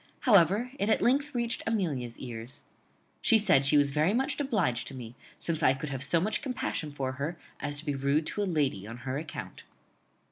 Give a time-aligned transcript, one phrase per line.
[0.21, 2.61] However, it at length reached Amelia's ears.
[3.21, 6.41] She said she was very much obliged to me, since I could have so much
[6.41, 9.61] compassion for her as to be rude to a lady on her account.